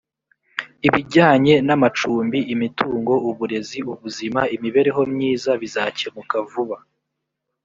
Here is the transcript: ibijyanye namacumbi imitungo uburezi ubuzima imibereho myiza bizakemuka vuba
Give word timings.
ibijyanye 0.87 1.53
namacumbi 1.67 2.39
imitungo 2.53 3.13
uburezi 3.29 3.79
ubuzima 3.91 4.41
imibereho 4.55 5.01
myiza 5.13 5.51
bizakemuka 5.61 6.37
vuba 6.51 6.77